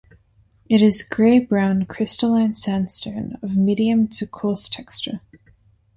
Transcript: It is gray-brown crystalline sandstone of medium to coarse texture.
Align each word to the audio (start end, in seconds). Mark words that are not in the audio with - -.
It 0.67 0.81
is 0.81 1.03
gray-brown 1.03 1.85
crystalline 1.85 2.55
sandstone 2.55 3.37
of 3.43 3.55
medium 3.55 4.07
to 4.07 4.25
coarse 4.25 4.67
texture. 4.67 5.21